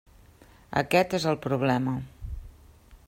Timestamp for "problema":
1.45-1.95